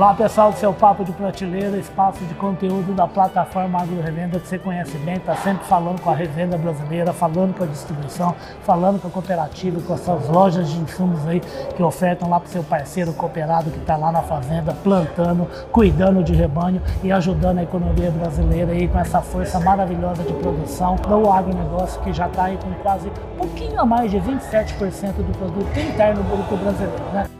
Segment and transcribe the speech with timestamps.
[0.00, 4.48] Olá pessoal do seu Papo de Prateleira, espaço de conteúdo da plataforma Agro Revenda que
[4.48, 8.98] você conhece bem, está sempre falando com a revenda brasileira, falando com a distribuição, falando
[8.98, 11.40] com a cooperativa, com as suas lojas de insumos aí
[11.76, 16.24] que ofertam lá para o seu parceiro cooperado que está lá na fazenda, plantando, cuidando
[16.24, 21.30] de rebanho e ajudando a economia brasileira aí com essa força maravilhosa de produção do
[21.30, 25.78] agronegócio que já está aí com quase um pouquinho a mais de 27% do produto
[25.78, 27.39] interno bruto brasileiro, né?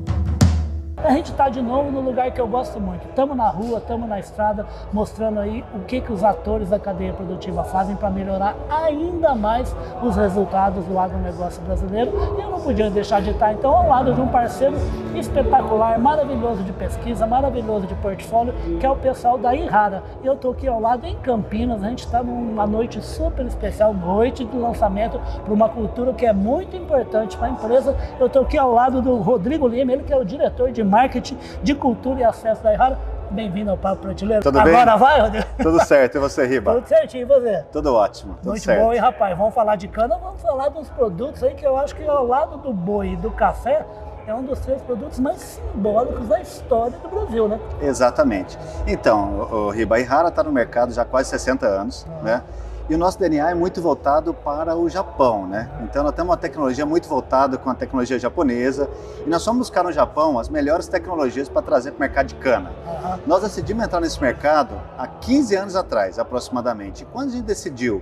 [1.03, 3.07] A gente está de novo no lugar que eu gosto muito.
[3.07, 7.11] Estamos na rua, estamos na estrada, mostrando aí o que, que os atores da cadeia
[7.11, 12.11] produtiva fazem para melhorar ainda mais os resultados do agronegócio brasileiro.
[12.37, 14.75] E eu não podia deixar de estar, então, ao lado de um parceiro
[15.15, 20.03] espetacular, maravilhoso de pesquisa, maravilhoso de portfólio, que é o pessoal da Irrara.
[20.23, 24.45] Eu estou aqui ao lado em Campinas, a gente está numa noite super especial, noite
[24.45, 27.97] do lançamento para uma cultura que é muito importante para a empresa.
[28.19, 31.37] Eu estou aqui ao lado do Rodrigo Lima, ele que é o diretor de marketing
[31.63, 32.99] de cultura e acesso da Irrara.
[33.31, 34.43] Bem-vindo ao Papo Prateleiro.
[34.43, 34.99] Tudo Agora bem?
[34.99, 35.45] vai, Rodrigo?
[35.63, 36.73] Tudo certo, e você, Riba?
[36.73, 37.63] Tudo certinho, e você?
[37.71, 38.81] Tudo ótimo, tudo Muito certo.
[38.83, 41.95] bom, e rapaz, vamos falar de cana, vamos falar dos produtos aí que eu acho
[41.95, 43.85] que ao lado do boi e do café
[44.27, 47.57] é um dos três produtos mais simbólicos da história do Brasil, né?
[47.81, 48.59] Exatamente.
[48.85, 52.23] Então, o, o Riba Ihara está no mercado já há quase 60 anos, Ah.
[52.23, 52.41] né?
[52.89, 55.69] E o nosso DNA é muito voltado para o Japão, né?
[55.83, 58.89] Então, nós temos uma tecnologia muito voltada com a tecnologia japonesa
[59.25, 62.35] e nós fomos buscar no Japão as melhores tecnologias para trazer para o mercado de
[62.35, 62.71] cana.
[62.85, 63.19] Aham.
[63.25, 67.03] Nós decidimos entrar nesse mercado há 15 anos atrás, aproximadamente.
[67.03, 68.01] E quando a gente decidiu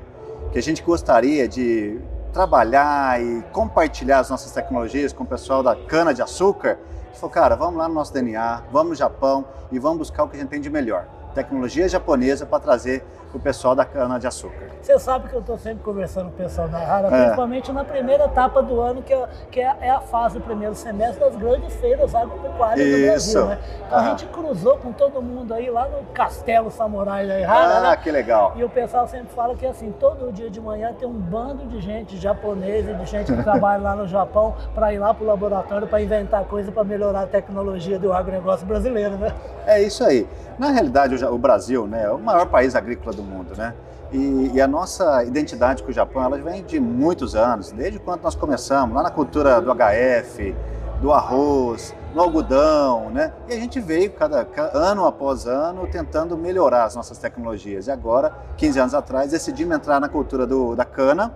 [0.52, 2.02] que a gente gostaria de
[2.33, 7.19] trabalhar e compartilhar as nossas tecnologias com o pessoal da cana de açúcar, a gente
[7.19, 10.38] falou, cara, vamos lá no nosso DNA, vamos no Japão e vamos buscar o que
[10.38, 11.05] a gente tem de melhor.
[11.33, 14.69] Tecnologia japonesa para trazer o pessoal da cana de açúcar.
[14.81, 17.21] Você sabe que eu estou sempre conversando com o pessoal da Rara, É.
[17.23, 20.73] principalmente na primeira etapa do ano, que, é, que é, é a fase do primeiro
[20.73, 23.33] semestre das grandes feiras agropecuárias do Isso.
[23.33, 23.45] Brasil.
[23.45, 23.59] Né?
[23.86, 27.89] Então a gente cruzou com todo mundo aí lá no Castelo Samurai da Rara, Ah,
[27.92, 27.98] né?
[27.98, 28.54] que legal.
[28.55, 31.80] E o pessoal sempre fala que assim, todo dia de manhã tem um bando de
[31.80, 35.86] gente japonesa de gente que trabalha lá no Japão para ir lá para o laboratório
[35.87, 39.31] para inventar coisa para melhorar a tecnologia do agronegócio brasileiro, né?
[39.67, 40.27] É isso aí.
[40.58, 43.73] Na realidade, o Brasil né, é o maior país agrícola do mundo, né?
[44.11, 48.21] E, e a nossa identidade com o Japão, ela vem de muitos anos, desde quando
[48.23, 50.55] nós começamos, lá na cultura do HF,
[50.99, 53.31] do arroz, no algodão, né?
[53.47, 57.86] E a gente veio cada, ca- ano após ano tentando melhorar as nossas tecnologias.
[57.87, 61.31] E agora, 15 anos atrás, decidimos entrar na cultura do, da cana.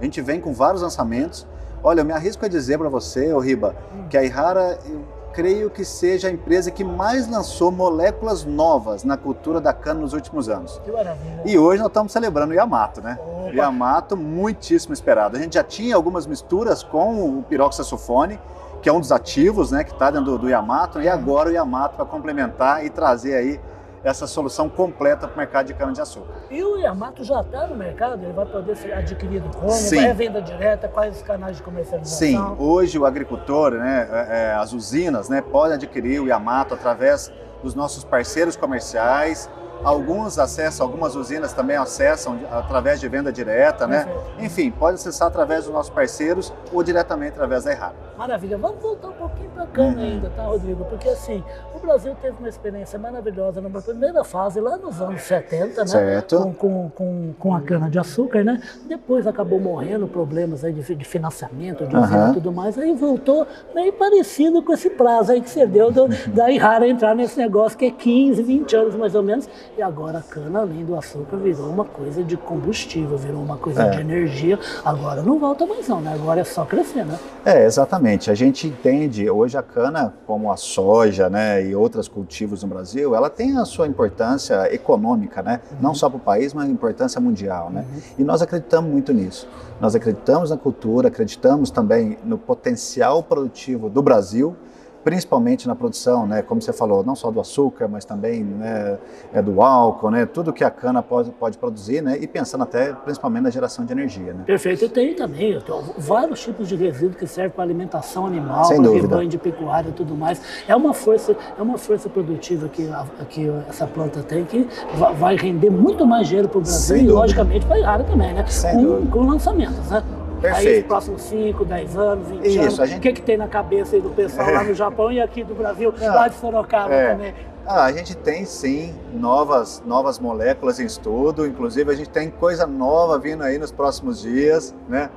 [0.00, 1.46] A gente vem com vários lançamentos.
[1.82, 3.74] Olha, eu me arrisco a dizer para você, Riba,
[4.10, 5.04] que a Ihara, eu
[5.36, 10.14] creio que seja a empresa que mais lançou moléculas novas na cultura da cana nos
[10.14, 10.80] últimos anos.
[10.82, 11.42] Que maravilha.
[11.44, 13.18] E hoje nós estamos celebrando o Yamato, né?
[13.20, 13.50] Opa.
[13.50, 15.36] O Yamato, muitíssimo esperado.
[15.36, 18.40] A gente já tinha algumas misturas com o piroxasulfone,
[18.80, 21.52] que é um dos ativos, né, que está dentro do, do Yamato, e agora o
[21.52, 23.60] Yamato para complementar e trazer aí
[24.06, 26.32] essa solução completa para o mercado de cana-de-açúcar.
[26.48, 28.22] E o Yamato já está no mercado?
[28.22, 29.72] Ele vai poder ser adquirido como?
[29.72, 29.98] Sim.
[29.98, 30.86] É venda direta?
[30.86, 32.16] Quais os canais de comercialização?
[32.16, 37.32] Sim, hoje o agricultor, né, é, é, as usinas, né, podem adquirir o Yamato através
[37.64, 39.50] dos nossos parceiros comerciais.
[39.84, 44.04] Alguns acessam, algumas usinas também acessam através de venda direta, né?
[44.04, 44.26] Perfeito.
[44.40, 47.94] Enfim, pode acessar através dos nossos parceiros ou diretamente através da Errara.
[48.16, 48.56] Maravilha.
[48.58, 50.02] Vamos voltar um pouquinho para cana Uhum.
[50.02, 50.84] ainda, tá, Rodrigo?
[50.86, 51.44] Porque assim,
[51.74, 55.86] o Brasil teve uma experiência maravilhosa numa primeira fase, lá nos anos 70, né?
[55.86, 56.38] Certo.
[56.38, 58.60] Com, com, com, com a cana-de-açúcar, né?
[58.88, 62.30] Depois acabou morrendo problemas aí de, de financiamento, de usina Aham.
[62.30, 62.78] e tudo mais.
[62.78, 67.14] Aí voltou meio parecido com esse prazo aí que você deu do, da Irrara entrar
[67.14, 69.48] nesse negócio que é 15, 20 anos mais ou menos.
[69.76, 73.82] E agora a cana, além do açúcar, virou uma coisa de combustível, virou uma coisa
[73.82, 73.90] É.
[73.90, 74.58] de energia.
[74.84, 76.14] Agora não volta mais não, né?
[76.14, 77.18] Agora é só crescer, né?
[77.44, 78.30] É, exatamente.
[78.30, 83.14] A gente entende hoje a cana, como a soja, né, e outros cultivos no Brasil,
[83.14, 87.70] ela tem a sua importância econômica, né, não só para o país, mas importância mundial,
[87.70, 87.84] né.
[88.18, 89.46] E nós acreditamos muito nisso.
[89.80, 94.56] Nós acreditamos na cultura, acreditamos também no potencial produtivo do Brasil,
[95.06, 98.98] principalmente na produção, né, como você falou, não só do açúcar, mas também né,
[99.32, 102.92] é do álcool, né, tudo que a cana pode, pode produzir, né, e pensando até
[102.92, 104.42] principalmente na geração de energia, né.
[104.44, 105.52] Perfeito, eu tenho também.
[105.52, 109.38] Eu tenho vários tipos de resíduo que servem para alimentação animal, Sem para rebanho de
[109.38, 110.42] pecuária e tudo mais.
[110.66, 114.66] É uma força, é uma força produtiva que, a- que essa planta tem que
[114.96, 117.20] va- vai render muito mais dinheiro para o Brasil Sem e, dúvida.
[117.20, 118.44] logicamente, para a área também, né?
[118.74, 120.02] Com, com lançamentos, né?
[120.48, 120.86] Aí, Perfeito.
[120.88, 123.96] próximos 5, 10 anos, 20 Isso, anos, a o gente- que, que tem na cabeça
[123.96, 127.10] aí do pessoal lá no Japão e aqui do Brasil, lá de Sorocaba É.
[127.12, 127.34] também?
[127.68, 132.64] Ah, a gente tem sim novas, novas moléculas em estudo, inclusive a gente tem coisa
[132.66, 135.10] nova vindo aí nos próximos dias, né?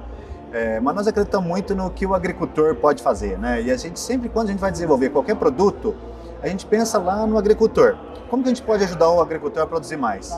[0.52, 3.62] É, mas nós acreditamos muito no que o agricultor pode fazer, né?
[3.62, 5.94] E a gente sempre, quando a gente vai desenvolver qualquer produto,
[6.42, 7.96] a gente pensa lá no agricultor.
[8.32, 10.36] Como que a gente pode ajudar o agricultor a produzir mais?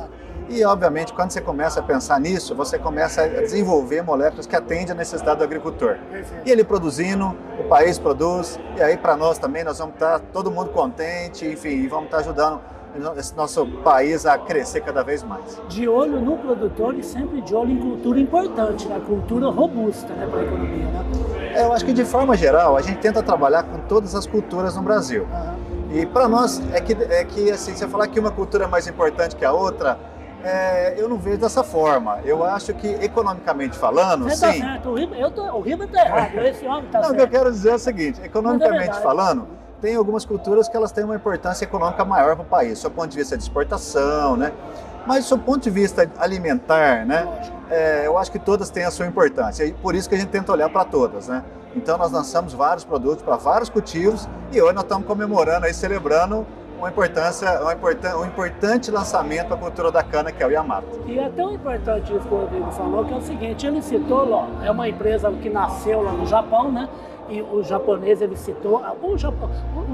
[0.52, 4.92] E, obviamente, quando você começa a pensar nisso, você começa a desenvolver moléculas que atendem
[4.92, 5.96] a necessidade do agricultor.
[6.46, 10.52] E ele produzindo, o país produz, e aí para nós também nós vamos estar todo
[10.52, 12.60] mundo contente, enfim, vamos estar ajudando
[13.18, 15.62] esse nosso país a crescer cada vez mais.
[15.70, 19.06] De olho no produtor e sempre de olho em cultura importante, na né?
[19.08, 20.86] cultura robusta né, para a economia.
[20.86, 21.06] Né?
[21.56, 24.76] É, eu acho que de forma geral a gente tenta trabalhar com todas as culturas
[24.76, 25.24] no Brasil.
[25.24, 25.72] Uhum.
[25.94, 28.88] E para nós é que, é que assim, você falar que uma cultura é mais
[28.88, 29.98] importante que a outra,
[30.44, 32.20] é, eu não vejo dessa forma.
[32.24, 34.60] Eu acho que, economicamente falando, Você sim.
[34.60, 34.90] Tá certo.
[34.90, 37.14] O Riba, eu tô, o Riba tá errado, esse homem tá não, certo.
[37.14, 39.48] o que eu quero dizer é o seguinte: economicamente é falando,
[39.82, 43.10] tem algumas culturas que elas têm uma importância econômica maior para o país, do ponto
[43.10, 44.52] de vista de exportação, né?
[45.06, 47.28] Mas do ponto de vista alimentar, né?
[47.70, 50.30] É, eu acho que todas têm a sua importância e por isso que a gente
[50.30, 51.44] tenta olhar para todas, né?
[51.76, 56.46] Então nós lançamos vários produtos para vários cultivos e hoje nós estamos comemorando aí, celebrando
[56.82, 60.50] uma importância, uma importan um importante lançamento para a cultura da cana, que é o
[60.50, 61.00] Yamato.
[61.06, 64.32] E é tão importante isso que o Rodrigo falou, que é o seguinte, ele citou,
[64.32, 66.90] ó, é uma empresa que nasceu lá no Japão, né?
[67.32, 69.50] E o japonês ele citou, o Japão,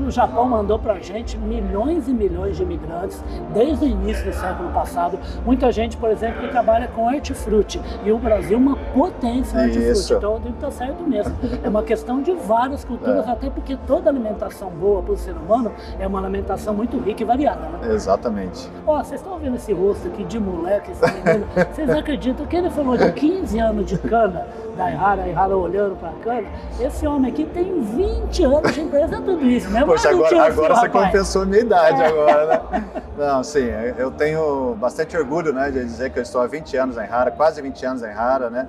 [0.07, 3.24] o Japão mandou para a gente milhões e milhões de imigrantes
[3.54, 5.19] desde o início do século passado.
[5.45, 10.13] Muita gente, por exemplo, que trabalha com hortifruti e o Brasil é uma potência hortifruti.
[10.13, 11.36] Então está certo mesmo.
[11.63, 13.31] É uma questão de várias culturas, é.
[13.31, 17.25] até porque toda alimentação boa para o ser humano é uma alimentação muito rica e
[17.25, 17.68] variada.
[17.68, 17.94] Né?
[17.94, 18.69] Exatamente.
[18.86, 21.45] Ó, vocês estão vendo esse rosto aqui de moleque, esse menino?
[21.72, 24.48] Vocês acreditam que ele falou de 15 anos de cana?
[24.78, 26.48] Da Ihara, a Ihara olhando para a câmera,
[26.80, 29.84] esse homem aqui tem 20 anos de empresa, tudo isso, né?
[29.84, 31.06] Poxa, agora, agora você rapaz.
[31.06, 32.08] compensou a minha idade é.
[32.08, 32.86] agora, né?
[33.18, 33.66] Não, sim,
[33.98, 37.32] eu tenho bastante orgulho, né, de dizer que eu estou há 20 anos na Ihara,
[37.32, 38.68] quase 20 anos na Ihara, né?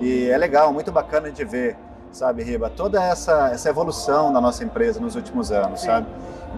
[0.00, 1.76] E é legal, muito bacana de ver,
[2.10, 6.06] sabe, Riba, toda essa, essa evolução da nossa empresa nos últimos anos, sabe?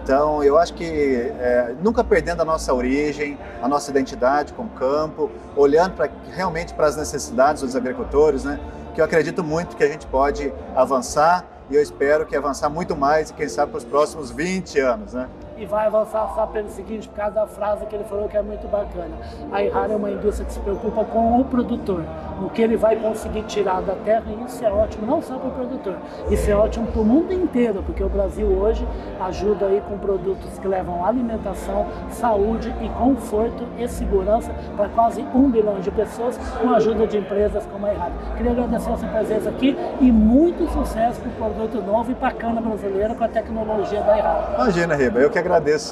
[0.03, 4.69] Então, eu acho que é, nunca perdendo a nossa origem, a nossa identidade com o
[4.69, 8.59] campo, olhando pra, realmente para as necessidades dos agricultores, né?
[8.97, 12.95] que eu acredito muito que a gente pode avançar e eu espero que avançar muito
[12.95, 15.29] mais e quem sabe para os próximos 20 anos, né?
[15.57, 18.41] E vai avançar só pelo seguinte, por causa da frase que ele falou que é
[18.41, 19.15] muito bacana.
[19.51, 22.03] A Ihara é uma indústria que se preocupa com o produtor,
[22.41, 25.49] o que ele vai conseguir tirar da terra, e isso é ótimo não só para
[25.49, 25.95] o produtor,
[26.29, 28.87] isso é ótimo para o mundo inteiro, porque o Brasil hoje
[29.19, 35.49] ajuda aí com produtos que levam alimentação, saúde e conforto e segurança para quase um
[35.49, 38.13] bilhão de pessoas, com a ajuda de empresas como a Ihara.
[38.35, 42.27] Queria agradecer a sua presença aqui e muito sucesso para o produto novo e para
[42.27, 44.55] a cana brasileira com a tecnologia da Ihara.
[44.55, 45.46] Imagina, Riba, eu que.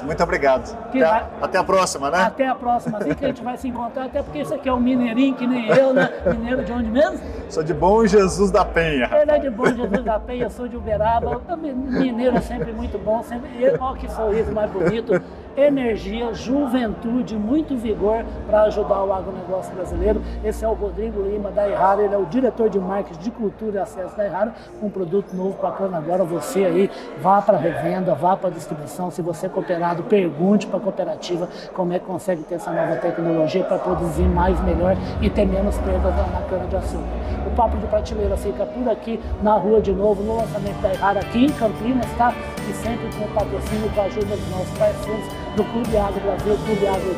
[0.06, 0.78] Muito obrigado.
[0.86, 1.26] Até, vai...
[1.42, 2.24] até, a próxima, né?
[2.24, 2.98] Até a próxima.
[2.98, 5.48] Assim que a gente vai se encontrar, até porque esse aqui é um mineirinho que
[5.48, 6.10] nem eu, né?
[6.26, 7.20] Mineiro de onde mesmo?
[7.50, 9.10] Sou de Bom Jesus da Penha.
[9.14, 11.42] Ele é de Bom Jesus da Penha, eu sou de Uberaba.
[11.58, 13.24] Mineiro é sempre muito bom.
[13.24, 13.50] Sempre...
[13.80, 15.22] Olha que sorriso mais bonito
[15.58, 20.22] energia, juventude, muito vigor para ajudar o agronegócio brasileiro.
[20.44, 23.76] Esse é o Rodrigo Lima da Errara, ele é o diretor de marketing de cultura
[23.76, 25.98] e acesso da Errara, um produto novo bacana.
[25.98, 26.92] Agora você aí
[27.22, 29.10] vá para revenda, vá para distribuição.
[29.10, 32.96] Se você é cooperado, pergunte para a cooperativa como é que consegue ter essa nova
[32.98, 37.26] tecnologia para produzir mais, melhor e ter menos perdas na cana de açúcar.
[37.46, 41.20] O Papo de Prateleira fica por aqui na rua de novo, no lançamento da Errara
[41.20, 42.34] aqui em Campinas, tá?
[42.68, 46.58] E sempre com o patrocínio com a ajuda dos nossos parceiros do Clube Agro Brasil,
[46.66, 47.16] Clube Agro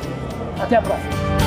[0.59, 1.46] Até a próxima.